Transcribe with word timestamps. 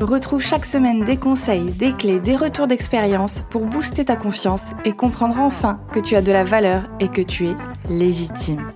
Retrouve 0.00 0.40
chaque 0.42 0.64
semaine 0.64 1.04
des 1.04 1.18
conseils, 1.18 1.72
des 1.72 1.92
clés, 1.92 2.20
des 2.20 2.34
retours 2.34 2.66
d'expérience 2.66 3.42
pour 3.50 3.66
booster 3.66 4.06
ta 4.06 4.16
confiance 4.16 4.70
et 4.86 4.92
comprendre 4.92 5.38
enfin 5.38 5.84
que 5.92 6.00
tu 6.00 6.16
as 6.16 6.22
de 6.22 6.32
la 6.32 6.42
valeur 6.42 6.88
et 7.00 7.08
que 7.08 7.20
tu 7.20 7.48
es 7.48 7.54
légitime. 7.90 8.66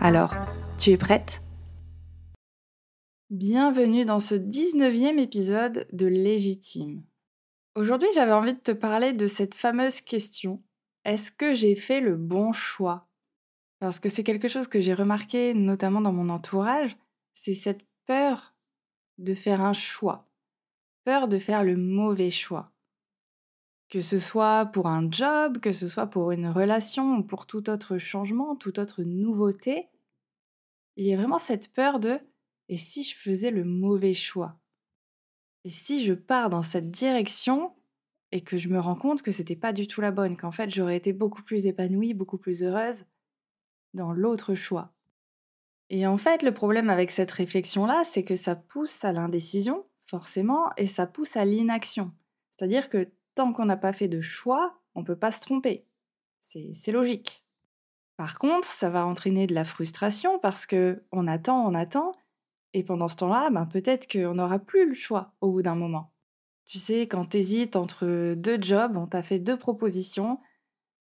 Alors, 0.00 0.34
tu 0.76 0.90
es 0.90 0.96
prête? 0.96 1.40
Bienvenue 3.30 4.04
dans 4.04 4.18
ce 4.18 4.34
19e 4.34 5.20
épisode 5.20 5.86
de 5.92 6.06
Légitime. 6.06 7.04
Aujourd'hui, 7.76 8.08
j'avais 8.16 8.32
envie 8.32 8.54
de 8.54 8.58
te 8.58 8.72
parler 8.72 9.12
de 9.12 9.28
cette 9.28 9.54
fameuse 9.54 10.00
question 10.00 10.64
est-ce 11.04 11.30
que 11.30 11.54
j'ai 11.54 11.76
fait 11.76 12.00
le 12.00 12.16
bon 12.16 12.52
choix? 12.52 13.06
Parce 13.78 14.00
que 14.00 14.08
c'est 14.08 14.24
quelque 14.24 14.48
chose 14.48 14.66
que 14.66 14.80
j'ai 14.80 14.94
remarqué 14.94 15.54
notamment 15.54 16.00
dans 16.00 16.12
mon 16.12 16.28
entourage, 16.28 16.96
c'est 17.34 17.54
cette 17.54 17.82
peur 18.06 18.54
de 19.18 19.34
faire 19.34 19.60
un 19.60 19.72
choix, 19.72 20.28
peur 21.04 21.28
de 21.28 21.38
faire 21.38 21.64
le 21.64 21.76
mauvais 21.76 22.30
choix. 22.30 22.72
Que 23.88 24.00
ce 24.00 24.18
soit 24.18 24.66
pour 24.66 24.86
un 24.86 25.10
job, 25.10 25.58
que 25.58 25.72
ce 25.72 25.86
soit 25.86 26.06
pour 26.06 26.32
une 26.32 26.48
relation 26.48 27.18
ou 27.18 27.22
pour 27.22 27.46
tout 27.46 27.70
autre 27.70 27.98
changement, 27.98 28.56
toute 28.56 28.78
autre 28.78 29.02
nouveauté, 29.02 29.88
il 30.96 31.06
y 31.06 31.12
a 31.12 31.16
vraiment 31.16 31.38
cette 31.38 31.72
peur 31.72 32.00
de 32.00 32.18
et 32.68 32.76
si 32.76 33.02
je 33.02 33.14
faisais 33.14 33.50
le 33.50 33.64
mauvais 33.64 34.14
choix? 34.14 34.58
Et 35.64 35.70
si 35.70 36.02
je 36.02 36.14
pars 36.14 36.50
dans 36.50 36.62
cette 36.62 36.90
direction 36.90 37.74
et 38.32 38.40
que 38.40 38.56
je 38.56 38.68
me 38.68 38.80
rends 38.80 38.94
compte 38.94 39.22
que 39.22 39.30
c'était 39.30 39.56
pas 39.56 39.72
du 39.72 39.86
tout 39.86 40.00
la 40.00 40.10
bonne, 40.10 40.36
qu'en 40.36 40.50
fait 40.50 40.70
j'aurais 40.70 40.96
été 40.96 41.12
beaucoup 41.12 41.42
plus 41.42 41.66
épanouie, 41.66 42.14
beaucoup 42.14 42.38
plus 42.38 42.62
heureuse 42.62 43.04
dans 43.92 44.12
l'autre 44.12 44.54
choix? 44.54 44.92
Et 45.90 46.06
en 46.06 46.16
fait, 46.16 46.42
le 46.42 46.54
problème 46.54 46.88
avec 46.88 47.10
cette 47.10 47.30
réflexion-là, 47.30 48.04
c'est 48.04 48.24
que 48.24 48.36
ça 48.36 48.56
pousse 48.56 49.04
à 49.04 49.12
l'indécision, 49.12 49.84
forcément, 50.06 50.70
et 50.76 50.86
ça 50.86 51.06
pousse 51.06 51.36
à 51.36 51.44
l'inaction. 51.44 52.12
C'est-à-dire 52.50 52.88
que 52.88 53.08
tant 53.34 53.52
qu'on 53.52 53.64
n'a 53.64 53.76
pas 53.76 53.92
fait 53.92 54.08
de 54.08 54.20
choix, 54.20 54.78
on 54.94 55.00
ne 55.00 55.06
peut 55.06 55.16
pas 55.16 55.32
se 55.32 55.40
tromper. 55.40 55.86
C'est 56.40 56.92
logique. 56.92 57.44
Par 58.16 58.38
contre, 58.38 58.66
ça 58.66 58.90
va 58.90 59.06
entraîner 59.06 59.46
de 59.46 59.54
la 59.54 59.64
frustration 59.64 60.38
parce 60.38 60.66
que 60.66 61.02
on 61.10 61.26
attend, 61.26 61.66
on 61.66 61.74
attend, 61.74 62.12
et 62.74 62.84
pendant 62.84 63.08
ce 63.08 63.16
temps-là, 63.16 63.50
ben 63.50 63.66
peut-être 63.66 64.10
qu'on 64.10 64.34
n'aura 64.34 64.58
plus 64.58 64.86
le 64.88 64.94
choix 64.94 65.32
au 65.40 65.50
bout 65.52 65.62
d'un 65.62 65.74
moment. 65.74 66.12
Tu 66.66 66.78
sais, 66.78 67.02
quand 67.02 67.26
tu 67.26 67.38
hésites 67.38 67.76
entre 67.76 68.34
deux 68.34 68.60
jobs, 68.60 68.96
on 68.96 69.06
t'a 69.06 69.22
fait 69.22 69.38
deux 69.38 69.56
propositions, 69.56 70.38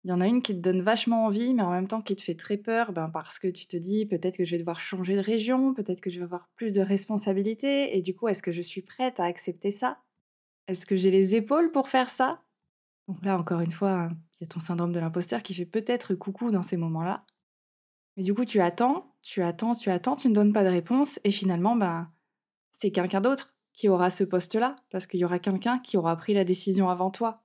il 0.04 0.10
y 0.10 0.14
en 0.14 0.20
a 0.20 0.28
une 0.28 0.42
qui 0.42 0.54
te 0.54 0.60
donne 0.60 0.82
vachement 0.82 1.26
envie, 1.26 1.54
mais 1.54 1.64
en 1.64 1.72
même 1.72 1.88
temps 1.88 2.02
qui 2.02 2.16
te 2.16 2.22
fait 2.22 2.36
très 2.36 2.58
peur, 2.58 2.92
ben 2.92 3.10
parce 3.10 3.40
que 3.40 3.48
tu 3.48 3.68
te 3.68 3.78
dis 3.78 4.06
peut-être 4.06 4.38
que 4.38 4.44
je 4.44 4.52
vais 4.52 4.58
devoir 4.58 4.80
changer 4.80 5.16
de 5.16 5.22
région, 5.22 5.74
peut-être 5.74 6.02
que 6.02 6.10
je 6.10 6.20
vais 6.20 6.26
avoir 6.26 6.50
plus 6.56 6.74
de 6.74 6.82
responsabilités, 6.82 7.96
et 7.96 8.02
du 8.02 8.14
coup, 8.14 8.28
est-ce 8.28 8.44
que 8.44 8.52
je 8.52 8.62
suis 8.62 8.82
prête 8.82 9.20
à 9.22 9.26
accepter 9.26 9.72
ça? 9.72 10.00
Est-ce 10.68 10.86
que 10.86 10.98
j'ai 10.98 11.12
les 11.12 11.36
épaules 11.36 11.72
pour 11.72 11.88
faire 11.88 12.10
ça? 12.10 12.42
Donc 13.08 13.24
là, 13.24 13.38
encore 13.38 13.62
une 13.62 13.72
fois, 13.72 14.10
il 14.36 14.42
y 14.42 14.44
a 14.44 14.48
ton 14.48 14.60
syndrome 14.60 14.92
de 14.92 15.00
l'imposteur 15.00 15.42
qui 15.42 15.54
fait 15.54 15.66
peut-être 15.66 16.16
coucou 16.16 16.52
dans 16.52 16.64
ces 16.64 16.78
moments-là. 16.78 17.26
Mais 18.18 18.24
du 18.24 18.34
coup, 18.34 18.46
tu 18.46 18.60
attends, 18.60 19.16
tu 19.22 19.42
attends, 19.42 19.74
tu 19.74 19.90
attends, 19.90 20.18
tu 20.18 20.28
ne 20.28 20.34
donnes 20.34 20.54
pas 20.54 20.64
de 20.64 20.70
réponse, 20.70 21.20
et 21.24 21.32
finalement, 21.32 21.78
ben, 21.78 22.12
c'est 22.72 22.92
quelqu'un 22.92 23.22
d'autre 23.22 23.56
qui 23.72 23.88
aura 23.88 24.10
ce 24.10 24.26
poste-là, 24.26 24.76
parce 24.90 25.08
qu'il 25.08 25.22
y 25.22 25.26
aura 25.26 25.40
quelqu'un 25.40 25.80
qui 25.80 25.96
aura 25.96 26.16
pris 26.18 26.34
la 26.34 26.44
décision 26.44 26.90
avant 26.90 27.10
toi 27.10 27.43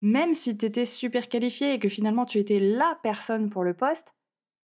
même 0.00 0.34
si 0.34 0.56
tu 0.56 0.66
étais 0.66 0.86
super 0.86 1.28
qualifié 1.28 1.74
et 1.74 1.78
que 1.78 1.88
finalement 1.88 2.24
tu 2.24 2.38
étais 2.38 2.60
la 2.60 2.98
personne 3.02 3.50
pour 3.50 3.64
le 3.64 3.74
poste, 3.74 4.14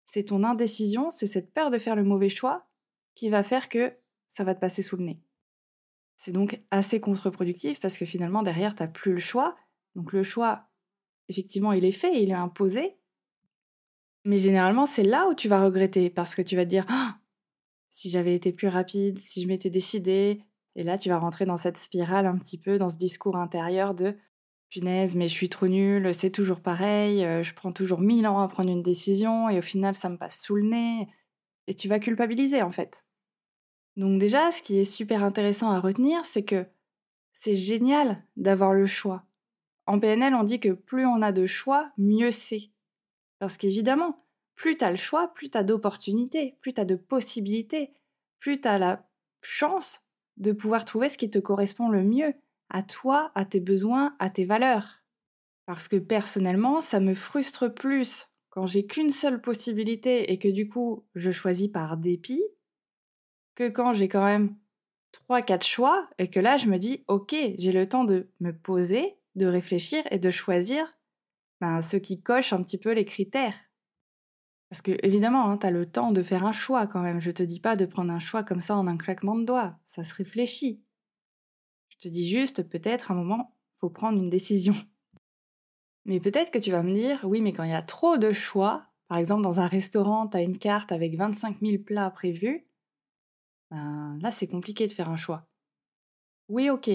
c'est 0.07 0.25
ton 0.25 0.45
indécision, 0.45 1.11
c'est 1.11 1.27
cette 1.27 1.53
peur 1.53 1.71
de 1.71 1.79
faire 1.79 1.97
le 1.97 2.05
mauvais 2.05 2.29
choix 2.29 2.67
qui 3.15 3.31
va 3.31 3.43
faire 3.43 3.69
que 3.69 3.93
ça 4.29 4.45
va 4.45 4.55
te 4.55 4.61
passer 4.61 4.83
sous 4.83 4.97
le 4.97 5.05
nez. 5.05 5.21
C'est 6.17 6.33
donc 6.33 6.61
assez 6.71 7.01
contre-productif 7.01 7.81
parce 7.81 7.99
que 7.99 8.05
finalement 8.05 8.43
derrière, 8.43 8.75
tu 8.75 8.83
n'as 8.83 8.89
plus 8.89 9.15
le 9.15 9.21
choix. 9.21 9.57
Donc 9.95 10.13
le 10.13 10.23
choix, 10.23 10.69
effectivement, 11.29 11.73
il 11.73 11.85
est 11.85 11.93
fait, 11.93 12.23
il 12.23 12.31
est 12.31 12.35
imposé. 12.35 12.97
Mais 14.25 14.39
généralement, 14.39 14.87
c'est 14.87 15.03
là 15.03 15.29
où 15.29 15.35
tu 15.35 15.49
vas 15.49 15.63
regretter 15.63 16.11
parce 16.11 16.35
que 16.35 16.43
tu 16.43 16.57
vas 16.57 16.65
te 16.65 16.71
dire 16.71 16.87
«Ah, 16.89 17.19
si 17.91 18.11
j'avais 18.11 18.35
été 18.35 18.53
plus 18.53 18.69
rapide, 18.69 19.19
si 19.19 19.43
je 19.43 19.47
m'étais 19.47 19.71
décidé. 19.71 20.43
Et 20.75 20.83
là, 20.83 20.99
tu 20.99 21.09
vas 21.09 21.19
rentrer 21.19 21.47
dans 21.47 21.57
cette 21.57 21.77
spirale 21.77 22.27
un 22.27 22.37
petit 22.37 22.59
peu, 22.59 22.77
dans 22.77 22.89
ce 22.89 22.99
discours 22.99 23.37
intérieur 23.37 23.95
de 23.95 24.17
mais 24.83 25.29
je 25.29 25.35
suis 25.35 25.49
trop 25.49 25.69
nulle, 25.69 26.15
c'est 26.15 26.31
toujours 26.31 26.61
pareil, 26.61 27.25
euh, 27.25 27.43
je 27.43 27.55
prends 27.55 27.73
toujours 27.73 28.01
mille 28.01 28.27
ans 28.27 28.41
à 28.41 28.49
prendre 28.49 28.71
une 28.71 28.83
décision 28.83 29.49
et 29.49 29.59
au 29.59 29.63
final 29.63 29.95
ça 29.95 30.09
me 30.09 30.17
passe 30.17 30.41
sous 30.41 30.57
le 30.57 30.63
nez. 30.63 31.09
Et 31.67 31.75
tu 31.75 31.89
vas 31.89 31.99
culpabiliser 31.99 32.63
en 32.63 32.71
fait. 32.71 33.07
Donc 33.97 34.19
déjà, 34.19 34.51
ce 34.51 34.63
qui 34.63 34.79
est 34.79 34.85
super 34.85 35.23
intéressant 35.23 35.71
à 35.71 35.81
retenir, 35.81 36.25
c'est 36.25 36.45
que 36.45 36.67
c'est 37.33 37.55
génial 37.55 38.25
d'avoir 38.37 38.73
le 38.75 38.87
choix. 38.87 39.25
En 39.87 40.01
PNL, 40.01 40.35
on 40.35 40.45
dit 40.45 40.61
que 40.61 40.71
plus 40.71 41.07
on 41.07 41.23
a 41.23 41.33
de 41.33 41.47
choix, 41.47 41.93
mieux 41.99 42.31
c'est. 42.31 42.71
Parce 43.39 43.57
qu'évidemment, 43.57 44.17
plus 44.55 44.77
tu 44.77 44.85
as 44.85 44.91
le 44.91 44.97
choix, 44.97 45.33
plus 45.35 45.51
tu 45.51 45.59
as 45.59 45.63
d'opportunités, 45.63 46.57
plus 46.61 46.73
tu 46.73 46.81
as 46.81 46.85
de 46.85 46.97
possibilités, 46.97 47.93
plus 48.41 48.61
tu 48.61 48.69
as 48.69 48.79
la 48.79 49.09
chance 49.43 50.03
de 50.37 50.53
pouvoir 50.53 50.85
trouver 50.85 51.09
ce 51.09 51.19
qui 51.19 51.31
te 51.31 51.39
correspond 51.39 51.89
le 51.89 52.03
mieux 52.03 52.35
à 52.71 52.83
toi, 52.83 53.33
à 53.35 53.45
tes 53.45 53.61
besoins, 53.61 54.17
à 54.19 54.31
tes 54.31 54.45
valeurs. 54.45 55.03
Parce 55.67 55.89
que 55.89 55.97
personnellement, 55.97 56.81
ça 56.81 57.01
me 57.01 57.15
frustre 57.15 57.73
plus 57.73 58.29
quand 58.51 58.67
j'ai 58.67 58.87
qu'une 58.87 59.11
seule 59.11 59.41
possibilité 59.41 60.33
et 60.33 60.39
que 60.39 60.49
du 60.49 60.69
coup, 60.69 61.05
je 61.15 61.31
choisis 61.31 61.69
par 61.69 61.97
dépit, 61.97 62.43
que 63.55 63.69
quand 63.69 63.93
j'ai 63.93 64.09
quand 64.09 64.25
même 64.25 64.57
trois, 65.13 65.43
quatre 65.43 65.67
choix 65.67 66.09
et 66.19 66.29
que 66.29 66.41
là, 66.41 66.57
je 66.57 66.69
me 66.69 66.79
dis, 66.79 67.05
ok, 67.09 67.35
j'ai 67.59 67.73
le 67.73 67.89
temps 67.89 68.05
de 68.05 68.29
me 68.41 68.53
poser, 68.53 69.17
de 69.35 69.47
réfléchir 69.47 70.05
et 70.11 70.19
de 70.19 70.31
choisir 70.31 70.87
ben, 71.61 71.83
ce 71.83 71.97
qui 71.97 72.21
coche 72.21 72.53
un 72.53 72.63
petit 72.63 72.79
peu 72.79 72.93
les 72.93 73.05
critères. 73.05 73.59
Parce 74.69 74.83
que 74.83 74.93
évidemment, 75.03 75.49
hein, 75.49 75.59
tu 75.59 75.67
as 75.67 75.71
le 75.71 75.87
temps 75.87 76.13
de 76.13 76.23
faire 76.23 76.45
un 76.45 76.53
choix 76.53 76.87
quand 76.87 77.01
même. 77.01 77.21
Je 77.21 77.31
te 77.31 77.43
dis 77.43 77.61
pas 77.61 77.77
de 77.77 77.87
prendre 77.87 78.13
un 78.13 78.19
choix 78.19 78.43
comme 78.43 78.61
ça 78.61 78.77
en 78.77 78.87
un 78.87 78.97
claquement 78.97 79.37
de 79.37 79.45
doigts. 79.45 79.79
Ça 79.87 80.03
se 80.03 80.15
réfléchit. 80.15 80.83
Je 82.05 82.11
dis 82.11 82.29
juste, 82.29 82.69
peut-être, 82.69 83.11
à 83.11 83.15
un 83.15 83.17
moment, 83.17 83.57
faut 83.77 83.89
prendre 83.89 84.19
une 84.19 84.29
décision. 84.29 84.75
Mais 86.05 86.21
peut-être 86.21 86.51
que 86.51 86.59
tu 86.59 86.71
vas 86.71 86.83
me 86.83 86.93
dire, 86.93 87.21
oui, 87.25 87.41
mais 87.41 87.55
quand 87.55 87.65
il 87.65 87.71
y 87.71 87.75
a 87.75 87.81
trop 87.81 88.19
de 88.19 88.31
choix, 88.35 88.91
par 89.09 89.17
exemple 89.17 89.43
dans 89.43 89.61
un 89.61 89.67
restaurant, 89.67 90.29
tu 90.29 90.37
as 90.37 90.43
une 90.43 90.59
carte 90.59 90.93
avec 90.93 91.17
25 91.17 91.61
000 91.63 91.83
plats 91.83 92.11
prévus, 92.11 92.69
ben, 93.71 94.19
là 94.21 94.31
c'est 94.31 94.47
compliqué 94.47 94.87
de 94.87 94.93
faire 94.93 95.09
un 95.09 95.17
choix. 95.17 95.49
Oui, 96.51 96.69
ok, 96.69 96.91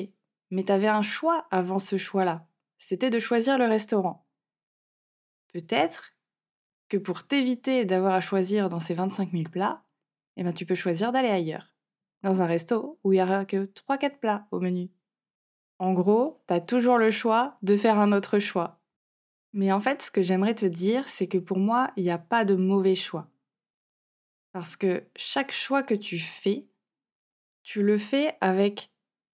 mais 0.52 0.64
tu 0.64 0.72
avais 0.72 0.88
un 0.88 1.02
choix 1.02 1.48
avant 1.50 1.80
ce 1.80 1.98
choix-là. 1.98 2.48
C'était 2.78 3.10
de 3.10 3.18
choisir 3.18 3.58
le 3.58 3.66
restaurant. 3.66 4.28
Peut-être 5.52 6.14
que 6.88 6.98
pour 6.98 7.26
t'éviter 7.26 7.84
d'avoir 7.84 8.14
à 8.14 8.22
choisir 8.22 8.70
dans 8.70 8.80
ces 8.80 8.94
25 8.94 9.32
000 9.32 9.44
plats, 9.46 9.84
eh 10.38 10.44
ben, 10.44 10.54
tu 10.54 10.68
peux 10.68 10.76
choisir 10.76 11.12
d'aller 11.12 11.30
ailleurs. 11.30 11.74
Dans 12.22 12.44
un 12.44 12.46
resto 12.46 13.00
où 13.04 13.12
il 13.12 13.16
n'y 13.16 13.24
aura 13.24 13.46
que 13.46 13.66
3-4 13.66 14.20
plats 14.20 14.48
au 14.52 14.60
menu. 14.60 14.92
En 15.80 15.94
gros, 15.94 16.44
tu 16.48 16.54
as 16.54 16.60
toujours 16.60 16.98
le 16.98 17.10
choix 17.10 17.56
de 17.62 17.78
faire 17.78 17.98
un 17.98 18.12
autre 18.12 18.40
choix. 18.40 18.82
Mais 19.54 19.72
en 19.72 19.80
fait, 19.80 20.02
ce 20.02 20.12
que 20.12 20.22
j'aimerais 20.22 20.56
te 20.56 20.66
dire, 20.66 21.08
c'est 21.08 21.28
que 21.28 21.38
pour 21.38 21.58
moi, 21.58 21.92
il 21.96 22.04
n'y 22.04 22.12
a 22.12 22.20
pas 22.20 22.46
de 22.46 22.56
mauvais 22.56 22.96
choix. 22.96 23.32
Parce 24.52 24.76
que 24.76 25.04
chaque 25.16 25.52
choix 25.52 25.82
que 25.82 25.96
tu 25.96 26.20
fais, 26.20 26.68
tu 27.64 27.82
le 27.82 27.98
fais 27.98 28.36
avec 28.42 28.92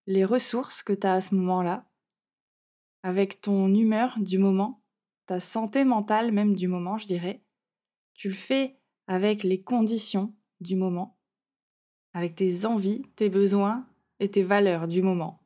les 0.07 0.23
ressources 0.23 0.83
que 0.83 0.93
tu 0.93 1.07
as 1.07 1.13
à 1.13 1.21
ce 1.21 1.35
moment-là, 1.35 1.89
avec 3.01 3.41
ton 3.41 3.73
humeur 3.73 4.15
du 4.19 4.37
moment, 4.37 4.83
ta 5.25 5.39
santé 5.39 5.83
mentale 5.83 6.31
même 6.31 6.55
du 6.55 6.67
moment, 6.67 6.97
je 6.97 7.07
dirais. 7.07 7.43
Tu 8.13 8.29
le 8.29 8.35
fais 8.35 8.79
avec 9.07 9.43
les 9.43 9.61
conditions 9.61 10.33
du 10.61 10.75
moment, 10.75 11.17
avec 12.13 12.35
tes 12.35 12.65
envies, 12.65 13.03
tes 13.15 13.29
besoins 13.29 13.87
et 14.19 14.29
tes 14.29 14.43
valeurs 14.43 14.87
du 14.87 15.01
moment. 15.01 15.44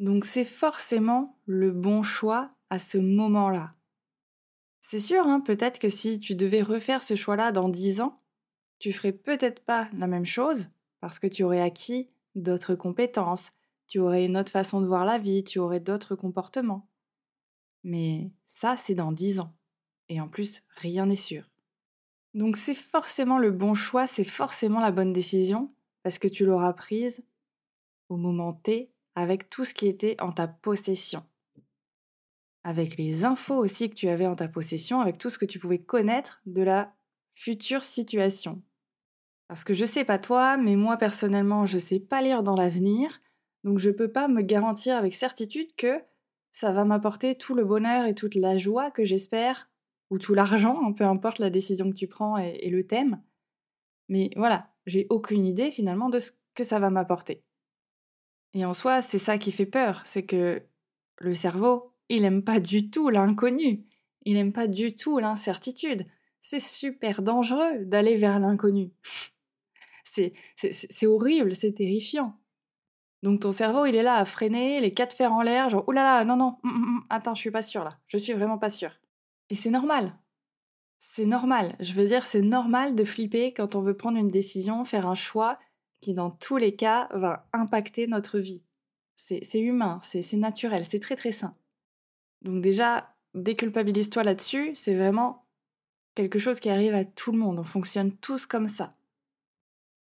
Donc 0.00 0.24
c'est 0.24 0.46
forcément 0.46 1.38
le 1.44 1.72
bon 1.72 2.02
choix 2.02 2.48
à 2.70 2.78
ce 2.78 2.96
moment-là. 2.96 3.74
C'est 4.80 4.98
sûr, 4.98 5.26
hein, 5.26 5.40
peut-être 5.40 5.78
que 5.78 5.90
si 5.90 6.18
tu 6.18 6.34
devais 6.34 6.62
refaire 6.62 7.02
ce 7.02 7.14
choix-là 7.14 7.52
dans 7.52 7.68
10 7.68 8.00
ans, 8.00 8.22
tu 8.78 8.92
ferais 8.92 9.12
peut-être 9.12 9.62
pas 9.62 9.90
la 9.92 10.06
même 10.06 10.24
chose 10.24 10.70
parce 11.00 11.18
que 11.18 11.26
tu 11.26 11.44
aurais 11.44 11.60
acquis 11.60 12.08
d'autres 12.34 12.74
compétences, 12.74 13.52
tu 13.88 13.98
aurais 13.98 14.24
une 14.24 14.38
autre 14.38 14.50
façon 14.50 14.80
de 14.80 14.86
voir 14.86 15.04
la 15.04 15.18
vie, 15.18 15.44
tu 15.44 15.58
aurais 15.58 15.80
d'autres 15.80 16.14
comportements. 16.14 16.88
Mais 17.84 18.32
ça, 18.46 18.78
c'est 18.78 18.94
dans 18.94 19.12
dix 19.12 19.38
ans. 19.38 19.54
Et 20.08 20.18
en 20.18 20.28
plus, 20.28 20.62
rien 20.76 21.06
n'est 21.06 21.14
sûr. 21.14 21.44
Donc 22.32 22.56
c'est 22.56 22.74
forcément 22.74 23.38
le 23.38 23.50
bon 23.50 23.74
choix, 23.74 24.06
c'est 24.06 24.24
forcément 24.24 24.80
la 24.80 24.92
bonne 24.92 25.12
décision, 25.12 25.74
parce 26.02 26.18
que 26.18 26.28
tu 26.28 26.46
l'auras 26.46 26.72
prise 26.72 27.22
au 28.08 28.16
moment 28.16 28.54
T 28.54 28.90
avec 29.20 29.50
tout 29.50 29.64
ce 29.64 29.74
qui 29.74 29.86
était 29.86 30.20
en 30.20 30.32
ta 30.32 30.48
possession. 30.48 31.22
Avec 32.64 32.96
les 32.96 33.24
infos 33.24 33.56
aussi 33.56 33.90
que 33.90 33.94
tu 33.94 34.08
avais 34.08 34.26
en 34.26 34.34
ta 34.34 34.48
possession, 34.48 35.00
avec 35.00 35.18
tout 35.18 35.30
ce 35.30 35.38
que 35.38 35.44
tu 35.44 35.58
pouvais 35.58 35.78
connaître 35.78 36.40
de 36.46 36.62
la 36.62 36.94
future 37.34 37.84
situation. 37.84 38.62
Parce 39.46 39.64
que 39.64 39.74
je 39.74 39.84
sais 39.84 40.04
pas 40.04 40.18
toi, 40.18 40.56
mais 40.56 40.76
moi 40.76 40.96
personnellement, 40.96 41.66
je 41.66 41.78
sais 41.78 42.00
pas 42.00 42.22
lire 42.22 42.42
dans 42.42 42.56
l'avenir, 42.56 43.20
donc 43.64 43.78
je 43.78 43.90
peux 43.90 44.10
pas 44.10 44.28
me 44.28 44.42
garantir 44.42 44.96
avec 44.96 45.12
certitude 45.12 45.74
que 45.76 46.00
ça 46.52 46.72
va 46.72 46.84
m'apporter 46.84 47.34
tout 47.34 47.54
le 47.54 47.64
bonheur 47.64 48.06
et 48.06 48.14
toute 48.14 48.34
la 48.34 48.56
joie 48.56 48.90
que 48.90 49.04
j'espère, 49.04 49.70
ou 50.10 50.18
tout 50.18 50.34
l'argent, 50.34 50.80
hein, 50.82 50.92
peu 50.92 51.04
importe 51.04 51.38
la 51.38 51.50
décision 51.50 51.90
que 51.90 51.96
tu 51.96 52.08
prends 52.08 52.38
et, 52.38 52.58
et 52.62 52.70
le 52.70 52.86
thème. 52.86 53.22
Mais 54.08 54.30
voilà, 54.36 54.70
j'ai 54.86 55.06
aucune 55.10 55.44
idée 55.44 55.70
finalement 55.70 56.08
de 56.08 56.18
ce 56.18 56.32
que 56.54 56.64
ça 56.64 56.78
va 56.78 56.90
m'apporter. 56.90 57.44
Et 58.54 58.64
en 58.64 58.74
soi, 58.74 59.02
c'est 59.02 59.18
ça 59.18 59.38
qui 59.38 59.52
fait 59.52 59.66
peur, 59.66 60.02
c'est 60.04 60.24
que 60.24 60.62
le 61.18 61.34
cerveau, 61.34 61.92
il 62.08 62.22
n'aime 62.22 62.42
pas 62.42 62.60
du 62.60 62.90
tout 62.90 63.08
l'inconnu, 63.08 63.86
il 64.22 64.34
n'aime 64.34 64.52
pas 64.52 64.66
du 64.66 64.94
tout 64.94 65.18
l'incertitude. 65.18 66.06
C'est 66.40 66.60
super 66.60 67.22
dangereux 67.22 67.84
d'aller 67.84 68.16
vers 68.16 68.40
l'inconnu. 68.40 68.90
c'est 70.04 71.06
horrible, 71.06 71.54
c'est 71.54 71.72
terrifiant. 71.72 72.40
Donc 73.22 73.40
ton 73.40 73.52
cerveau, 73.52 73.86
il 73.86 73.94
est 73.94 74.02
là 74.02 74.16
à 74.16 74.24
freiner, 74.24 74.80
les 74.80 74.92
quatre 74.92 75.14
fers 75.14 75.32
en 75.32 75.42
l'air, 75.42 75.68
genre 75.68 75.86
oulala, 75.88 76.24
non, 76.24 76.36
non, 76.36 76.56
hum, 76.64 76.70
hum, 76.70 76.82
hum, 76.82 77.04
attends, 77.10 77.34
je 77.34 77.40
suis 77.40 77.50
pas 77.50 77.62
sûre 77.62 77.84
là, 77.84 77.98
je 78.06 78.16
suis 78.16 78.32
vraiment 78.32 78.58
pas 78.58 78.70
sûre. 78.70 78.98
Et 79.50 79.54
c'est 79.54 79.70
normal. 79.70 80.16
C'est 80.98 81.26
normal. 81.26 81.76
Je 81.80 81.94
veux 81.94 82.06
dire, 82.06 82.26
c'est 82.26 82.42
normal 82.42 82.94
de 82.94 83.04
flipper 83.04 83.52
quand 83.54 83.74
on 83.74 83.82
veut 83.82 83.96
prendre 83.96 84.18
une 84.18 84.30
décision, 84.30 84.84
faire 84.84 85.06
un 85.06 85.14
choix 85.14 85.58
qui, 86.00 86.14
dans 86.14 86.30
tous 86.30 86.56
les 86.56 86.74
cas, 86.74 87.08
va 87.12 87.48
impacter 87.52 88.06
notre 88.06 88.38
vie. 88.38 88.62
C'est 89.16 89.60
humain, 89.60 90.00
c'est 90.02 90.32
naturel, 90.34 90.84
c'est 90.84 91.00
très 91.00 91.16
très 91.16 91.32
sain. 91.32 91.54
Donc 92.42 92.62
déjà, 92.62 93.14
déculpabilise-toi 93.34 94.22
là-dessus, 94.22 94.72
c'est 94.74 94.94
vraiment 94.94 95.46
quelque 96.14 96.38
chose 96.38 96.58
qui 96.58 96.70
arrive 96.70 96.94
à 96.94 97.04
tout 97.04 97.32
le 97.32 97.38
monde, 97.38 97.58
on 97.58 97.64
fonctionne 97.64 98.16
tous 98.16 98.46
comme 98.46 98.66
ça. 98.66 98.96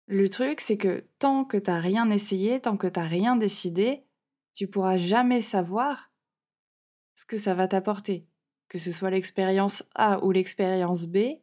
Le 0.07 0.29
truc, 0.29 0.59
c'est 0.59 0.77
que 0.77 1.05
tant 1.19 1.45
que 1.45 1.57
t'as 1.57 1.79
rien 1.79 2.09
essayé, 2.09 2.59
tant 2.59 2.75
que 2.75 2.87
t'as 2.87 3.07
rien 3.07 3.35
décidé, 3.35 4.03
tu 4.53 4.67
pourras 4.67 4.97
jamais 4.97 5.41
savoir 5.41 6.11
ce 7.15 7.25
que 7.25 7.37
ça 7.37 7.53
va 7.53 7.67
t'apporter. 7.67 8.27
Que 8.67 8.79
ce 8.79 8.91
soit 8.91 9.11
l'expérience 9.11 9.83
A 9.95 10.23
ou 10.23 10.31
l'expérience 10.31 11.05
B, 11.05 11.39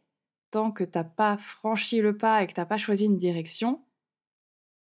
tant 0.50 0.72
que 0.72 0.84
t'as 0.84 1.04
pas 1.04 1.36
franchi 1.36 2.00
le 2.00 2.16
pas 2.16 2.42
et 2.42 2.46
que 2.46 2.52
t'as 2.52 2.66
pas 2.66 2.76
choisi 2.76 3.06
une 3.06 3.16
direction, 3.16 3.82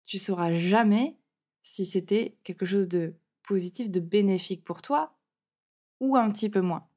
tu 0.08 0.18
sauras 0.18 0.54
jamais 0.54 1.20
si 1.62 1.86
c'était 1.86 2.40
quelque 2.44 2.66
chose 2.66 2.88
de 2.88 3.16
positif, 3.44 3.92
de 3.92 4.00
bénéfique 4.00 4.64
pour 4.64 4.82
toi, 4.82 5.20
ou 6.00 6.16
un 6.16 6.32
petit 6.32 6.50
peu 6.50 6.62
moins. 6.62 6.88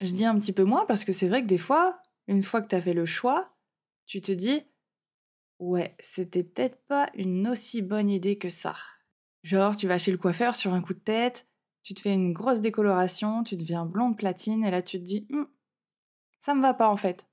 Je 0.00 0.12
dis 0.12 0.24
un 0.24 0.38
petit 0.38 0.52
peu 0.52 0.64
moins 0.64 0.86
parce 0.86 1.04
que 1.04 1.12
c'est 1.12 1.28
vrai 1.28 1.42
que 1.42 1.46
des 1.46 1.58
fois, 1.58 2.00
une 2.26 2.42
fois 2.42 2.62
que 2.62 2.68
tu 2.68 2.74
as 2.74 2.82
fait 2.82 2.94
le 2.94 3.06
choix, 3.06 3.54
tu 4.06 4.20
te 4.20 4.32
dis 4.32 4.64
Ouais, 5.60 5.94
c'était 6.00 6.44
peut-être 6.44 6.84
pas 6.86 7.10
une 7.14 7.48
aussi 7.48 7.80
bonne 7.82 8.10
idée 8.10 8.38
que 8.38 8.48
ça. 8.48 8.74
Genre, 9.42 9.76
tu 9.76 9.86
vas 9.86 9.98
chez 9.98 10.10
le 10.10 10.18
coiffeur 10.18 10.56
sur 10.56 10.74
un 10.74 10.82
coup 10.82 10.94
de 10.94 10.98
tête, 10.98 11.46
tu 11.82 11.94
te 11.94 12.00
fais 12.00 12.14
une 12.14 12.32
grosse 12.32 12.60
décoloration, 12.60 13.44
tu 13.44 13.56
deviens 13.56 13.86
blonde 13.86 14.16
platine, 14.16 14.64
et 14.64 14.70
là 14.70 14.82
tu 14.82 14.98
te 14.98 15.04
dis 15.04 15.26
«Hum, 15.32 15.48
Ça 16.40 16.54
me 16.54 16.62
va 16.62 16.74
pas 16.74 16.88
en 16.88 16.96
fait. 16.96 17.26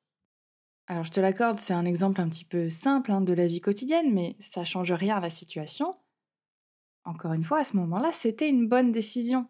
Alors 0.91 1.05
je 1.05 1.11
te 1.11 1.21
l'accorde, 1.21 1.57
c'est 1.57 1.71
un 1.71 1.85
exemple 1.85 2.19
un 2.19 2.27
petit 2.27 2.43
peu 2.43 2.69
simple 2.69 3.13
hein, 3.13 3.21
de 3.21 3.31
la 3.31 3.47
vie 3.47 3.61
quotidienne, 3.61 4.13
mais 4.13 4.35
ça 4.39 4.65
change 4.65 4.91
rien 4.91 5.15
à 5.15 5.19
la 5.21 5.29
situation. 5.29 5.93
Encore 7.05 7.31
une 7.31 7.45
fois, 7.45 7.59
à 7.59 7.63
ce 7.63 7.77
moment-là, 7.77 8.11
c'était 8.11 8.49
une 8.49 8.67
bonne 8.67 8.91
décision. 8.91 9.47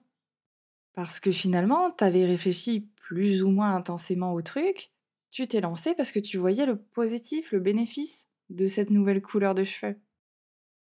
Parce 0.93 1.19
que 1.19 1.31
finalement, 1.31 1.89
tu 1.89 2.03
avais 2.03 2.27
réfléchi 2.27 2.81
plus 2.95 3.41
ou 3.41 3.49
moins 3.49 3.75
intensément 3.75 4.35
au 4.35 4.43
truc, 4.43 4.91
tu 5.31 5.47
t'es 5.47 5.61
lancé 5.61 5.95
parce 5.95 6.11
que 6.11 6.19
tu 6.19 6.37
voyais 6.37 6.67
le 6.67 6.79
positif, 6.79 7.51
le 7.51 7.59
bénéfice 7.59 8.29
de 8.51 8.67
cette 8.67 8.91
nouvelle 8.91 9.23
couleur 9.23 9.55
de 9.55 9.63
cheveux. 9.63 9.99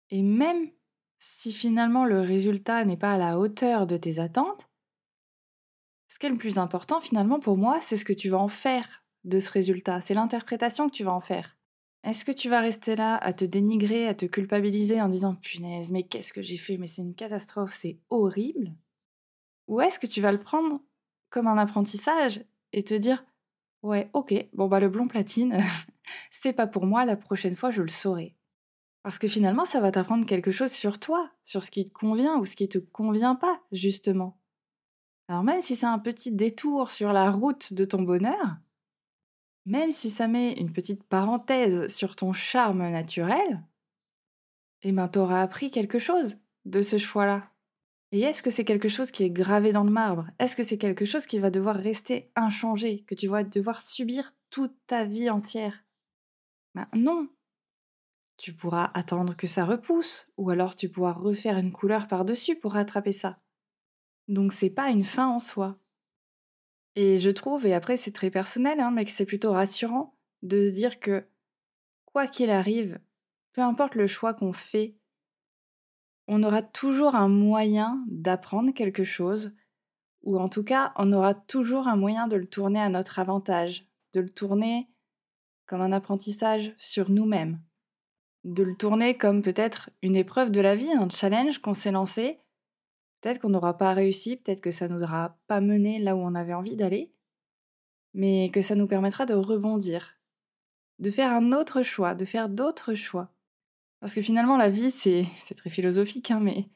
Et 0.08 0.22
même 0.22 0.70
si 1.18 1.52
finalement 1.52 2.06
le 2.06 2.22
résultat 2.22 2.82
n'est 2.86 2.96
pas 2.96 3.12
à 3.12 3.18
la 3.18 3.38
hauteur 3.38 3.86
de 3.86 3.98
tes 3.98 4.20
attentes, 4.20 4.70
ce 6.08 6.18
qui 6.18 6.24
est 6.24 6.30
le 6.30 6.38
plus 6.38 6.56
important 6.56 7.02
finalement 7.02 7.40
pour 7.40 7.58
moi, 7.58 7.78
c'est 7.82 7.98
ce 7.98 8.06
que 8.06 8.14
tu 8.14 8.30
vas 8.30 8.38
en 8.38 8.48
faire 8.48 9.05
de 9.26 9.38
ce 9.38 9.50
résultat, 9.50 10.00
c'est 10.00 10.14
l'interprétation 10.14 10.88
que 10.88 10.94
tu 10.94 11.04
vas 11.04 11.12
en 11.12 11.20
faire. 11.20 11.56
Est-ce 12.04 12.24
que 12.24 12.32
tu 12.32 12.48
vas 12.48 12.60
rester 12.60 12.94
là 12.94 13.16
à 13.16 13.32
te 13.32 13.44
dénigrer, 13.44 14.06
à 14.06 14.14
te 14.14 14.26
culpabiliser 14.26 15.02
en 15.02 15.08
disant 15.08 15.34
punaise, 15.34 15.90
mais 15.90 16.04
qu'est-ce 16.04 16.32
que 16.32 16.42
j'ai 16.42 16.56
fait, 16.56 16.78
mais 16.78 16.86
c'est 16.86 17.02
une 17.02 17.16
catastrophe, 17.16 17.74
c'est 17.74 17.98
horrible 18.10 18.72
Ou 19.66 19.80
est-ce 19.80 19.98
que 19.98 20.06
tu 20.06 20.20
vas 20.20 20.32
le 20.32 20.40
prendre 20.40 20.78
comme 21.30 21.48
un 21.48 21.58
apprentissage 21.58 22.44
et 22.72 22.84
te 22.84 22.94
dire 22.94 23.24
ouais, 23.82 24.08
ok, 24.12 24.34
bon 24.52 24.68
bah 24.68 24.80
le 24.80 24.88
blond 24.88 25.08
platine, 25.08 25.60
c'est 26.30 26.52
pas 26.52 26.68
pour 26.68 26.86
moi, 26.86 27.04
la 27.04 27.16
prochaine 27.16 27.56
fois 27.56 27.70
je 27.70 27.82
le 27.82 27.88
saurai. 27.88 28.36
Parce 29.02 29.18
que 29.18 29.28
finalement, 29.28 29.64
ça 29.64 29.80
va 29.80 29.92
t'apprendre 29.92 30.26
quelque 30.26 30.50
chose 30.50 30.72
sur 30.72 30.98
toi, 30.98 31.30
sur 31.44 31.62
ce 31.62 31.70
qui 31.70 31.84
te 31.84 31.92
convient 31.92 32.38
ou 32.38 32.44
ce 32.44 32.56
qui 32.56 32.68
te 32.68 32.78
convient 32.78 33.36
pas, 33.36 33.60
justement. 33.70 34.38
Alors 35.28 35.42
même 35.42 35.60
si 35.60 35.76
c'est 35.76 35.86
un 35.86 35.98
petit 35.98 36.32
détour 36.32 36.90
sur 36.90 37.12
la 37.12 37.30
route 37.30 37.72
de 37.72 37.84
ton 37.84 38.02
bonheur, 38.02 38.56
même 39.66 39.90
si 39.90 40.10
ça 40.10 40.28
met 40.28 40.52
une 40.52 40.72
petite 40.72 41.02
parenthèse 41.02 41.94
sur 41.94 42.16
ton 42.16 42.32
charme 42.32 42.88
naturel, 42.88 43.64
eh 44.82 44.92
ben 44.92 45.08
t'auras 45.08 45.42
appris 45.42 45.70
quelque 45.70 45.98
chose 45.98 46.38
de 46.64 46.82
ce 46.82 46.98
choix-là. 46.98 47.50
Et 48.12 48.20
est-ce 48.20 48.42
que 48.42 48.50
c'est 48.50 48.64
quelque 48.64 48.88
chose 48.88 49.10
qui 49.10 49.24
est 49.24 49.30
gravé 49.30 49.72
dans 49.72 49.82
le 49.82 49.90
marbre? 49.90 50.28
Est-ce 50.38 50.54
que 50.54 50.62
c'est 50.62 50.78
quelque 50.78 51.04
chose 51.04 51.26
qui 51.26 51.40
va 51.40 51.50
devoir 51.50 51.74
rester 51.74 52.30
inchangé, 52.36 53.02
que 53.08 53.16
tu 53.16 53.26
vas 53.26 53.42
devoir 53.42 53.80
subir 53.80 54.30
toute 54.50 54.74
ta 54.86 55.04
vie 55.04 55.28
entière? 55.28 55.84
Ben 56.74 56.86
non. 56.94 57.28
Tu 58.36 58.52
pourras 58.52 58.90
attendre 58.94 59.34
que 59.34 59.48
ça 59.48 59.64
repousse, 59.64 60.28
ou 60.36 60.50
alors 60.50 60.76
tu 60.76 60.88
pourras 60.88 61.12
refaire 61.12 61.58
une 61.58 61.72
couleur 61.72 62.06
par-dessus 62.06 62.54
pour 62.54 62.74
rattraper 62.74 63.12
ça. 63.12 63.40
Donc 64.28 64.52
c'est 64.52 64.70
pas 64.70 64.90
une 64.90 65.04
fin 65.04 65.26
en 65.26 65.40
soi. 65.40 65.78
Et 66.96 67.18
je 67.18 67.30
trouve, 67.30 67.66
et 67.66 67.74
après 67.74 67.96
c'est 67.96 68.12
très 68.12 68.30
personnel, 68.30 68.80
hein, 68.80 68.90
mais 68.90 69.04
que 69.04 69.10
c'est 69.10 69.26
plutôt 69.26 69.52
rassurant 69.52 70.16
de 70.42 70.64
se 70.66 70.70
dire 70.70 70.98
que 70.98 71.26
quoi 72.06 72.26
qu'il 72.26 72.50
arrive, 72.50 72.98
peu 73.52 73.60
importe 73.60 73.94
le 73.94 74.06
choix 74.06 74.32
qu'on 74.32 74.54
fait, 74.54 74.96
on 76.26 76.42
aura 76.42 76.62
toujours 76.62 77.14
un 77.14 77.28
moyen 77.28 78.02
d'apprendre 78.08 78.72
quelque 78.72 79.04
chose, 79.04 79.52
ou 80.22 80.38
en 80.38 80.48
tout 80.48 80.64
cas, 80.64 80.92
on 80.96 81.12
aura 81.12 81.34
toujours 81.34 81.86
un 81.86 81.96
moyen 81.96 82.26
de 82.26 82.36
le 82.36 82.48
tourner 82.48 82.80
à 82.80 82.88
notre 82.88 83.18
avantage, 83.18 83.86
de 84.12 84.20
le 84.20 84.28
tourner 84.28 84.88
comme 85.66 85.80
un 85.80 85.92
apprentissage 85.92 86.74
sur 86.78 87.10
nous-mêmes, 87.10 87.60
de 88.44 88.62
le 88.62 88.74
tourner 88.74 89.16
comme 89.16 89.42
peut-être 89.42 89.90
une 90.02 90.16
épreuve 90.16 90.50
de 90.50 90.60
la 90.60 90.74
vie, 90.74 90.90
un 90.92 91.08
challenge 91.08 91.58
qu'on 91.58 91.74
s'est 91.74 91.92
lancé, 91.92 92.40
Peut-être 93.26 93.40
qu'on 93.40 93.48
n'aura 93.48 93.76
pas 93.76 93.92
réussi, 93.92 94.36
peut-être 94.36 94.60
que 94.60 94.70
ça 94.70 94.86
nous 94.86 95.02
aura 95.02 95.36
pas 95.48 95.60
mené 95.60 95.98
là 95.98 96.14
où 96.14 96.20
on 96.20 96.36
avait 96.36 96.54
envie 96.54 96.76
d'aller, 96.76 97.12
mais 98.14 98.52
que 98.52 98.62
ça 98.62 98.76
nous 98.76 98.86
permettra 98.86 99.26
de 99.26 99.34
rebondir, 99.34 100.20
de 101.00 101.10
faire 101.10 101.32
un 101.32 101.50
autre 101.50 101.82
choix, 101.82 102.14
de 102.14 102.24
faire 102.24 102.48
d'autres 102.48 102.94
choix. 102.94 103.32
Parce 103.98 104.14
que 104.14 104.22
finalement, 104.22 104.56
la 104.56 104.70
vie, 104.70 104.92
c'est 104.92 105.26
très 105.56 105.70
philosophique, 105.70 106.30
hein, 106.30 106.38
mais 106.40 106.68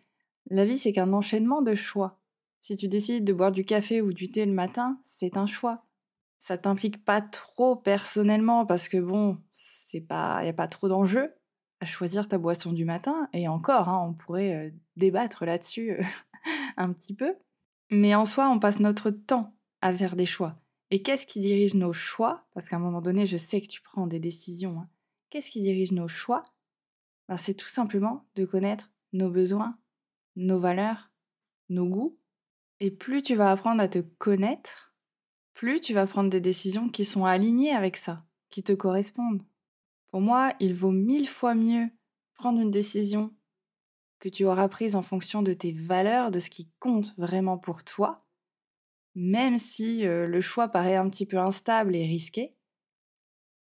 la 0.51 0.65
vie, 0.65 0.77
c'est 0.77 0.91
qu'un 0.91 1.13
enchaînement 1.13 1.63
de 1.63 1.77
choix. 1.77 2.19
Si 2.61 2.77
tu 2.77 2.89
décides 2.89 3.23
de 3.23 3.33
boire 3.33 3.53
du 3.53 3.65
café 3.65 4.03
ou 4.03 4.13
du 4.13 4.33
thé 4.33 4.45
le 4.45 4.53
matin, 4.53 4.99
c'est 5.05 5.37
un 5.37 5.47
choix. 5.47 5.87
Ça 6.41 6.59
t'implique 6.59 7.05
pas 7.05 7.21
trop 7.21 7.77
personnellement 7.77 8.67
parce 8.67 8.89
que 8.89 8.99
bon, 8.99 9.39
c'est 9.53 10.01
pas, 10.01 10.45
y 10.45 10.49
a 10.49 10.53
pas 10.53 10.67
trop 10.67 10.89
d'enjeux 10.89 11.33
à 11.79 11.87
choisir 11.87 12.27
ta 12.27 12.39
boisson 12.39 12.73
du 12.73 12.85
matin. 12.85 13.29
Et 13.33 13.47
encore, 13.47 13.89
hein, 13.89 14.05
on 14.05 14.15
pourrait 14.15 14.67
euh, 14.67 14.71
débattre 14.97 15.45
là-dessus 15.45 15.93
euh, 15.93 16.03
un 16.81 16.93
petit 16.93 17.15
peu. 17.15 17.35
Mais 17.91 18.15
en 18.15 18.25
soi, 18.25 18.49
on 18.51 18.59
passe 18.59 18.79
notre 18.79 19.11
temps 19.11 19.57
à 19.81 19.95
faire 19.95 20.17
des 20.17 20.27
choix. 20.27 20.57
Et 20.91 21.03
qu'est-ce 21.03 21.27
qui 21.27 21.41
dirige 21.41 21.75
nos 21.75 21.93
choix? 21.93 22.47
Parce 22.53 22.69
qu'à 22.69 22.77
un 22.77 22.81
moment 22.81 23.01
donné, 23.01 23.27
je 23.27 23.37
sais 23.37 23.61
que 23.61 23.67
tu 23.67 23.81
prends 23.81 24.07
des 24.07 24.19
décisions. 24.19 24.81
Hein. 24.81 24.89
Qu'est-ce 25.31 25.51
qui 25.51 25.61
dirige 25.61 25.93
nos 25.93 26.09
choix? 26.09 26.43
Ben, 27.29 27.37
C'est 27.37 27.55
tout 27.55 27.69
simplement 27.69 28.25
de 28.35 28.45
connaître 28.45 28.91
nos 29.13 29.31
besoins, 29.31 29.79
nos 30.37 30.59
valeurs, 30.59 31.11
nos 31.69 31.87
goûts. 31.87 32.19
Et 32.81 32.91
plus 32.91 33.23
tu 33.23 33.35
vas 33.35 33.51
apprendre 33.51 33.83
à 33.83 33.89
te 33.89 33.99
connaître, 33.99 34.95
plus 35.55 35.81
tu 35.81 35.93
vas 35.93 36.07
prendre 36.07 36.31
des 36.31 36.41
décisions 36.41 36.89
qui 36.89 37.05
sont 37.05 37.25
alignées 37.25 37.73
avec 37.73 37.97
ça, 37.97 38.25
qui 38.49 38.63
te 38.63 38.73
correspondent. 38.73 39.43
Pour 40.09 40.21
moi, 40.21 40.55
il 40.61 40.75
vaut 40.75 40.91
mille 40.91 41.29
fois 41.29 41.55
mieux 41.55 41.89
prendre 42.35 42.61
une 42.61 42.71
décision 42.71 43.35
que 44.21 44.29
tu 44.29 44.45
auras 44.45 44.69
prise 44.69 44.95
en 44.95 45.03
fonction 45.03 45.43
de 45.43 45.53
tes 45.53 45.73
valeurs, 45.73 46.31
de 46.31 46.39
ce 46.39 46.51
qui 46.51 46.71
compte 46.79 47.15
vraiment 47.17 47.59
pour 47.59 47.83
toi, 47.83 48.25
même 49.15 49.59
si 49.59 50.03
le 50.03 50.41
choix 50.41 50.69
paraît 50.69 50.97
un 50.97 51.09
petit 51.09 51.27
peu 51.27 51.39
instable 51.39 51.97
et 51.97 52.07
risqué, 52.07 52.55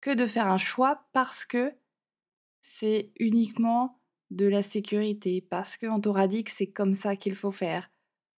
que 0.01 0.15
de 0.15 0.25
faire 0.25 0.47
un 0.47 0.57
choix 0.57 1.05
parce 1.13 1.45
que 1.45 1.73
c'est 2.61 3.11
uniquement 3.19 4.01
de 4.31 4.47
la 4.47 4.61
sécurité, 4.61 5.41
parce 5.41 5.77
qu'on 5.77 5.99
t'aura 5.99 6.27
dit 6.27 6.43
que 6.43 6.51
c'est 6.51 6.71
comme 6.71 6.93
ça 6.95 7.15
qu'il 7.15 7.35
faut 7.35 7.51
faire, 7.51 7.91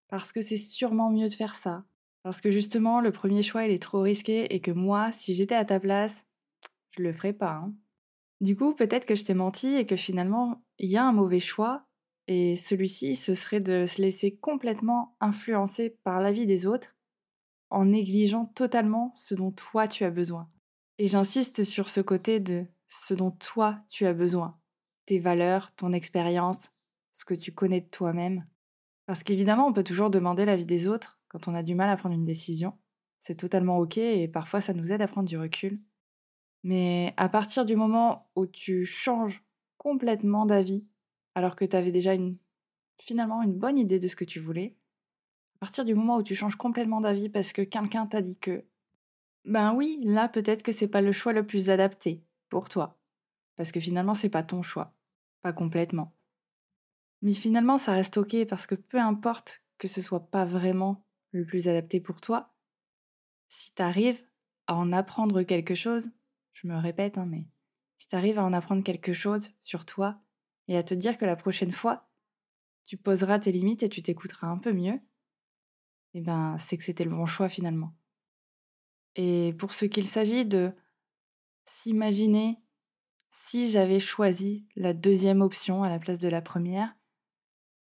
parce 0.08 0.32
que 0.32 0.42
c'est 0.42 0.58
sûrement 0.58 1.10
mieux 1.10 1.28
de 1.28 1.34
faire 1.34 1.54
ça, 1.54 1.84
parce 2.22 2.40
que 2.40 2.50
justement 2.50 3.00
le 3.00 3.10
premier 3.12 3.42
choix 3.42 3.64
il 3.64 3.70
est 3.70 3.82
trop 3.82 4.02
risqué 4.02 4.54
et 4.54 4.60
que 4.60 4.70
moi, 4.70 5.12
si 5.12 5.34
j'étais 5.34 5.54
à 5.54 5.64
ta 5.64 5.80
place, 5.80 6.26
je 6.90 7.02
le 7.02 7.12
ferais 7.12 7.32
pas. 7.32 7.52
Hein. 7.52 7.74
Du 8.40 8.54
coup, 8.54 8.74
peut-être 8.74 9.06
que 9.06 9.14
je 9.14 9.24
t'ai 9.24 9.34
menti 9.34 9.74
et 9.74 9.86
que 9.86 9.96
finalement, 9.96 10.62
il 10.78 10.90
y 10.90 10.96
a 10.96 11.04
un 11.04 11.12
mauvais 11.12 11.40
choix, 11.40 11.87
et 12.28 12.56
celui-ci, 12.56 13.16
ce 13.16 13.32
serait 13.32 13.60
de 13.60 13.86
se 13.86 14.02
laisser 14.02 14.36
complètement 14.36 15.16
influencer 15.18 15.96
par 16.04 16.20
la 16.20 16.30
vie 16.30 16.44
des 16.44 16.66
autres 16.66 16.94
en 17.70 17.86
négligeant 17.86 18.44
totalement 18.44 19.10
ce 19.14 19.34
dont 19.34 19.50
toi 19.50 19.88
tu 19.88 20.04
as 20.04 20.10
besoin. 20.10 20.50
Et 20.98 21.08
j'insiste 21.08 21.64
sur 21.64 21.88
ce 21.88 22.02
côté 22.02 22.38
de 22.38 22.66
ce 22.86 23.14
dont 23.14 23.30
toi 23.30 23.80
tu 23.88 24.04
as 24.04 24.12
besoin, 24.12 24.58
tes 25.06 25.18
valeurs, 25.18 25.74
ton 25.74 25.92
expérience, 25.92 26.70
ce 27.12 27.24
que 27.24 27.34
tu 27.34 27.52
connais 27.52 27.80
de 27.80 27.88
toi-même. 27.88 28.46
Parce 29.06 29.22
qu'évidemment, 29.22 29.66
on 29.66 29.72
peut 29.72 29.84
toujours 29.84 30.10
demander 30.10 30.44
l'avis 30.44 30.66
des 30.66 30.86
autres 30.86 31.18
quand 31.28 31.48
on 31.48 31.54
a 31.54 31.62
du 31.62 31.74
mal 31.74 31.88
à 31.88 31.96
prendre 31.96 32.14
une 32.14 32.26
décision. 32.26 32.74
C'est 33.18 33.36
totalement 33.36 33.78
ok 33.78 33.96
et 33.96 34.28
parfois 34.28 34.60
ça 34.60 34.74
nous 34.74 34.92
aide 34.92 35.00
à 35.00 35.08
prendre 35.08 35.28
du 35.28 35.38
recul. 35.38 35.80
Mais 36.62 37.14
à 37.16 37.30
partir 37.30 37.64
du 37.64 37.74
moment 37.74 38.30
où 38.36 38.46
tu 38.46 38.84
changes 38.84 39.42
complètement 39.78 40.44
d'avis, 40.44 40.86
alors 41.38 41.56
que 41.56 41.64
tu 41.64 41.76
avais 41.76 41.92
déjà 41.92 42.14
une, 42.14 42.36
finalement 43.00 43.42
une 43.42 43.54
bonne 43.54 43.78
idée 43.78 43.98
de 43.98 44.08
ce 44.08 44.16
que 44.16 44.24
tu 44.24 44.40
voulais, 44.40 44.76
à 45.56 45.58
partir 45.60 45.84
du 45.84 45.94
moment 45.94 46.16
où 46.16 46.22
tu 46.22 46.34
changes 46.34 46.56
complètement 46.56 47.00
d'avis 47.00 47.28
parce 47.28 47.52
que 47.52 47.62
quelqu'un 47.62 48.06
t'a 48.06 48.22
dit 48.22 48.38
que, 48.38 48.64
ben 49.44 49.72
oui, 49.72 50.00
là 50.02 50.28
peut-être 50.28 50.62
que 50.62 50.72
c'est 50.72 50.88
pas 50.88 51.00
le 51.00 51.12
choix 51.12 51.32
le 51.32 51.46
plus 51.46 51.70
adapté 51.70 52.24
pour 52.48 52.68
toi, 52.68 52.98
parce 53.56 53.72
que 53.72 53.80
finalement 53.80 54.14
c'est 54.14 54.28
pas 54.28 54.42
ton 54.42 54.62
choix, 54.62 54.94
pas 55.42 55.52
complètement. 55.52 56.12
Mais 57.22 57.32
finalement 57.32 57.78
ça 57.78 57.92
reste 57.92 58.16
ok 58.16 58.44
parce 58.46 58.66
que 58.66 58.74
peu 58.74 58.98
importe 58.98 59.62
que 59.78 59.88
ce 59.88 60.02
soit 60.02 60.28
pas 60.30 60.44
vraiment 60.44 61.04
le 61.30 61.46
plus 61.46 61.68
adapté 61.68 62.00
pour 62.00 62.20
toi, 62.20 62.52
si 63.48 63.72
tu 63.74 63.82
arrives 63.82 64.22
à 64.66 64.74
en 64.74 64.92
apprendre 64.92 65.42
quelque 65.42 65.74
chose, 65.76 66.10
je 66.52 66.66
me 66.66 66.76
répète, 66.76 67.16
hein, 67.16 67.26
mais 67.26 67.46
si 67.96 68.08
tu 68.08 68.16
arrives 68.16 68.38
à 68.38 68.44
en 68.44 68.52
apprendre 68.52 68.82
quelque 68.82 69.12
chose 69.12 69.50
sur 69.62 69.86
toi 69.86 70.20
et 70.68 70.76
à 70.76 70.82
te 70.82 70.94
dire 70.94 71.18
que 71.18 71.24
la 71.24 71.36
prochaine 71.36 71.72
fois, 71.72 72.08
tu 72.84 72.96
poseras 72.96 73.38
tes 73.38 73.52
limites 73.52 73.82
et 73.82 73.88
tu 73.88 74.02
t'écouteras 74.02 74.46
un 74.46 74.58
peu 74.58 74.72
mieux, 74.72 75.00
eh 76.14 76.20
ben, 76.20 76.56
c'est 76.58 76.76
que 76.76 76.84
c'était 76.84 77.04
le 77.04 77.10
bon 77.10 77.26
choix 77.26 77.48
finalement. 77.48 77.94
Et 79.16 79.54
pour 79.58 79.72
ce 79.72 79.84
qu'il 79.84 80.06
s'agit 80.06 80.44
de 80.44 80.72
s'imaginer 81.64 82.62
si 83.30 83.70
j'avais 83.70 84.00
choisi 84.00 84.66
la 84.76 84.94
deuxième 84.94 85.42
option 85.42 85.82
à 85.82 85.88
la 85.88 85.98
place 85.98 86.18
de 86.18 86.28
la 86.28 86.40
première, 86.40 86.94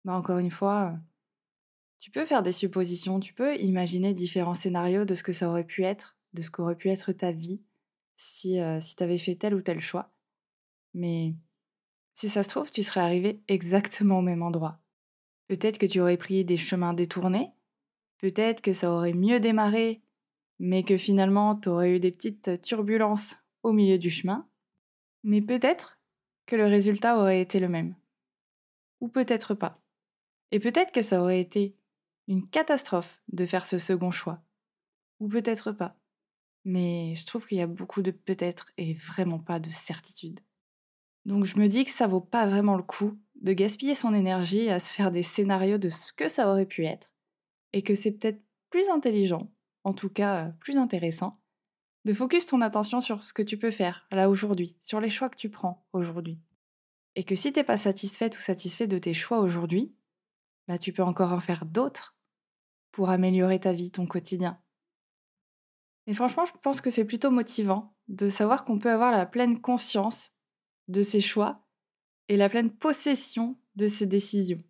bah 0.04 0.14
encore 0.14 0.38
une 0.38 0.50
fois, 0.50 0.98
tu 1.98 2.10
peux 2.10 2.26
faire 2.26 2.42
des 2.42 2.52
suppositions, 2.52 3.20
tu 3.20 3.34
peux 3.34 3.56
imaginer 3.56 4.14
différents 4.14 4.54
scénarios 4.54 5.04
de 5.04 5.14
ce 5.14 5.22
que 5.22 5.32
ça 5.32 5.48
aurait 5.48 5.66
pu 5.66 5.84
être, 5.84 6.16
de 6.32 6.42
ce 6.42 6.50
qu'aurait 6.50 6.76
pu 6.76 6.88
être 6.88 7.12
ta 7.12 7.32
vie, 7.32 7.62
si, 8.16 8.58
si 8.80 8.96
tu 8.96 9.02
avais 9.02 9.18
fait 9.18 9.36
tel 9.36 9.54
ou 9.54 9.62
tel 9.62 9.80
choix. 9.80 10.12
Mais 10.94 11.34
si 12.18 12.28
ça 12.28 12.42
se 12.42 12.48
trouve, 12.48 12.72
tu 12.72 12.82
serais 12.82 12.98
arrivé 12.98 13.40
exactement 13.46 14.18
au 14.18 14.22
même 14.22 14.42
endroit. 14.42 14.80
Peut-être 15.46 15.78
que 15.78 15.86
tu 15.86 16.00
aurais 16.00 16.16
pris 16.16 16.44
des 16.44 16.56
chemins 16.56 16.92
détournés, 16.92 17.52
peut-être 18.16 18.60
que 18.60 18.72
ça 18.72 18.90
aurait 18.90 19.12
mieux 19.12 19.38
démarré, 19.38 20.02
mais 20.58 20.82
que 20.82 20.96
finalement 20.96 21.54
tu 21.54 21.68
aurais 21.68 21.92
eu 21.94 22.00
des 22.00 22.10
petites 22.10 22.60
turbulences 22.60 23.36
au 23.62 23.70
milieu 23.70 23.98
du 23.98 24.10
chemin, 24.10 24.48
mais 25.22 25.40
peut-être 25.40 26.00
que 26.46 26.56
le 26.56 26.64
résultat 26.64 27.20
aurait 27.20 27.40
été 27.40 27.60
le 27.60 27.68
même. 27.68 27.94
Ou 29.00 29.06
peut-être 29.06 29.54
pas. 29.54 29.80
Et 30.50 30.58
peut-être 30.58 30.90
que 30.90 31.02
ça 31.02 31.22
aurait 31.22 31.40
été 31.40 31.76
une 32.26 32.48
catastrophe 32.48 33.22
de 33.28 33.46
faire 33.46 33.64
ce 33.64 33.78
second 33.78 34.10
choix. 34.10 34.42
Ou 35.20 35.28
peut-être 35.28 35.70
pas. 35.70 35.94
Mais 36.64 37.14
je 37.14 37.24
trouve 37.26 37.46
qu'il 37.46 37.58
y 37.58 37.62
a 37.62 37.68
beaucoup 37.68 38.02
de 38.02 38.10
peut-être 38.10 38.72
et 38.76 38.94
vraiment 38.94 39.38
pas 39.38 39.60
de 39.60 39.70
certitude. 39.70 40.40
Donc 41.28 41.44
je 41.44 41.58
me 41.58 41.68
dis 41.68 41.84
que 41.84 41.90
ça 41.90 42.06
vaut 42.06 42.22
pas 42.22 42.46
vraiment 42.46 42.78
le 42.78 42.82
coup 42.82 43.18
de 43.42 43.52
gaspiller 43.52 43.94
son 43.94 44.14
énergie 44.14 44.70
à 44.70 44.78
se 44.78 44.94
faire 44.94 45.10
des 45.10 45.22
scénarios 45.22 45.76
de 45.76 45.90
ce 45.90 46.10
que 46.14 46.26
ça 46.26 46.50
aurait 46.50 46.64
pu 46.64 46.86
être, 46.86 47.12
et 47.74 47.82
que 47.82 47.94
c'est 47.94 48.12
peut-être 48.12 48.40
plus 48.70 48.88
intelligent, 48.88 49.52
en 49.84 49.92
tout 49.92 50.08
cas 50.08 50.46
plus 50.58 50.78
intéressant, 50.78 51.38
de 52.06 52.14
focus 52.14 52.46
ton 52.46 52.62
attention 52.62 53.02
sur 53.02 53.22
ce 53.22 53.34
que 53.34 53.42
tu 53.42 53.58
peux 53.58 53.70
faire 53.70 54.06
là 54.10 54.30
aujourd'hui, 54.30 54.74
sur 54.80 55.02
les 55.02 55.10
choix 55.10 55.28
que 55.28 55.36
tu 55.36 55.50
prends 55.50 55.86
aujourd'hui. 55.92 56.40
Et 57.14 57.24
que 57.24 57.34
si 57.34 57.52
t'es 57.52 57.62
pas 57.62 57.76
satisfaite 57.76 58.38
ou 58.38 58.40
satisfait 58.40 58.86
de 58.86 58.96
tes 58.96 59.12
choix 59.12 59.40
aujourd'hui, 59.40 59.94
bah 60.66 60.78
tu 60.78 60.94
peux 60.94 61.02
encore 61.02 61.34
en 61.34 61.40
faire 61.40 61.66
d'autres 61.66 62.16
pour 62.90 63.10
améliorer 63.10 63.60
ta 63.60 63.74
vie, 63.74 63.90
ton 63.90 64.06
quotidien. 64.06 64.58
Et 66.06 66.14
franchement, 66.14 66.46
je 66.46 66.52
pense 66.62 66.80
que 66.80 66.88
c'est 66.88 67.04
plutôt 67.04 67.30
motivant 67.30 67.94
de 68.08 68.28
savoir 68.28 68.64
qu'on 68.64 68.78
peut 68.78 68.90
avoir 68.90 69.10
la 69.10 69.26
pleine 69.26 69.60
conscience 69.60 70.32
de 70.88 71.02
ses 71.02 71.20
choix 71.20 71.64
et 72.28 72.36
la 72.36 72.48
pleine 72.48 72.70
possession 72.70 73.56
de 73.76 73.86
ses 73.86 74.06
décisions. 74.06 74.62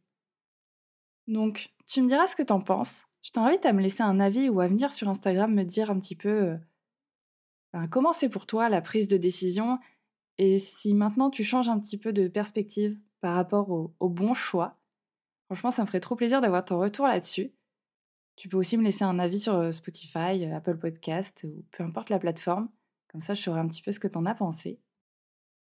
Donc, 1.26 1.74
tu 1.86 2.02
me 2.02 2.08
diras 2.08 2.26
ce 2.26 2.36
que 2.36 2.42
t'en 2.42 2.60
penses. 2.60 3.04
Je 3.22 3.30
t'invite 3.30 3.66
à 3.66 3.72
me 3.72 3.82
laisser 3.82 4.02
un 4.02 4.20
avis 4.20 4.48
ou 4.48 4.60
à 4.60 4.68
venir 4.68 4.92
sur 4.92 5.08
Instagram 5.08 5.52
me 5.52 5.64
dire 5.64 5.90
un 5.90 5.98
petit 5.98 6.16
peu 6.16 6.28
euh, 6.28 6.56
ben, 7.72 7.88
comment 7.88 8.12
c'est 8.12 8.28
pour 8.28 8.46
toi 8.46 8.68
la 8.68 8.80
prise 8.80 9.08
de 9.08 9.16
décision 9.16 9.78
et 10.38 10.58
si 10.58 10.94
maintenant 10.94 11.30
tu 11.30 11.44
changes 11.44 11.68
un 11.68 11.78
petit 11.78 11.98
peu 11.98 12.12
de 12.12 12.28
perspective 12.28 12.98
par 13.20 13.34
rapport 13.34 13.70
au, 13.70 14.08
bon 14.08 14.34
choix. 14.34 14.78
Franchement, 15.46 15.72
ça 15.72 15.82
me 15.82 15.86
ferait 15.86 16.00
trop 16.00 16.14
plaisir 16.14 16.40
d'avoir 16.40 16.64
ton 16.64 16.78
retour 16.78 17.06
là-dessus. 17.06 17.52
Tu 18.36 18.48
peux 18.48 18.56
aussi 18.56 18.76
me 18.76 18.84
laisser 18.84 19.02
un 19.02 19.18
avis 19.18 19.40
sur 19.40 19.54
euh, 19.54 19.72
Spotify, 19.72 20.46
euh, 20.46 20.54
Apple 20.54 20.78
Podcast 20.78 21.44
ou 21.48 21.64
peu 21.72 21.82
importe 21.82 22.10
la 22.10 22.20
plateforme. 22.20 22.68
Comme 23.08 23.20
ça, 23.20 23.34
je 23.34 23.42
saurai 23.42 23.58
un 23.58 23.66
petit 23.66 23.82
peu 23.82 23.90
ce 23.90 23.98
que 23.98 24.06
tu 24.06 24.16
en 24.16 24.26
as 24.26 24.34
pensé. 24.34 24.80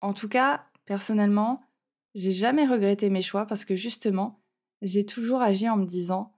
En 0.03 0.11
tout 0.11 0.27
cas, 0.27 0.65
personnellement, 0.83 1.63
j'ai 2.13 2.33
jamais 2.33 2.67
regretté 2.67 3.09
mes 3.09 3.21
choix 3.21 3.45
parce 3.45 3.63
que 3.63 3.77
justement, 3.77 4.43
j'ai 4.81 5.05
toujours 5.05 5.41
agi 5.41 5.69
en 5.69 5.77
me 5.77 5.85
disant 5.85 6.37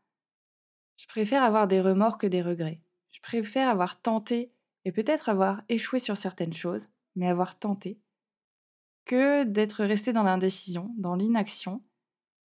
je 0.97 1.07
préfère 1.07 1.41
avoir 1.41 1.67
des 1.67 1.81
remords 1.81 2.19
que 2.19 2.27
des 2.27 2.43
regrets. 2.43 2.79
Je 3.09 3.19
préfère 3.21 3.67
avoir 3.67 3.99
tenté 3.99 4.53
et 4.85 4.91
peut-être 4.91 5.29
avoir 5.29 5.63
échoué 5.67 5.97
sur 5.97 6.15
certaines 6.15 6.53
choses, 6.53 6.89
mais 7.15 7.27
avoir 7.27 7.57
tenté, 7.57 7.99
que 9.03 9.43
d'être 9.45 9.83
resté 9.83 10.13
dans 10.13 10.23
l'indécision, 10.23 10.93
dans 10.99 11.15
l'inaction, 11.15 11.83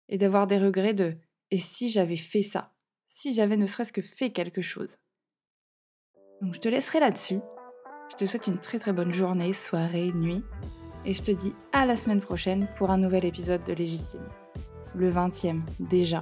et 0.09 0.19
d'avoir 0.19 0.47
des 0.47 0.59
regrets 0.59 0.95
de 0.95 1.17
et 1.51 1.59
si 1.59 1.91
j'avais 1.91 2.17
fait 2.17 2.43
ça? 2.43 2.77
Si 3.09 3.35
j'avais 3.35 3.57
ne 3.57 3.67
serait-ce 3.67 3.93
que 3.93 4.03
fait 4.03 4.31
quelque 4.31 4.63
chose. 4.63 4.99
Donc 6.43 6.55
je 6.55 6.61
te 6.61 6.69
laisserai 6.69 7.01
là-dessus. 7.01 7.41
Je 8.09 8.15
te 8.15 8.25
souhaite 8.25 8.47
une 8.47 8.61
très 8.61 8.79
très 8.79 8.93
bonne 8.93 9.11
journée, 9.11 9.53
soirée, 9.53 10.13
nuit. 10.13 10.45
Et 11.09 11.15
je 11.15 11.23
te 11.23 11.31
dis 11.31 11.55
à 11.73 11.87
la 11.87 11.97
semaine 11.97 12.21
prochaine 12.21 12.69
pour 12.77 12.91
un 12.91 12.99
nouvel 12.99 13.25
épisode 13.25 13.65
de 13.65 13.73
Légitime. 13.73 14.29
Le 14.95 15.11
20e 15.11 15.63
déjà. 15.81 16.21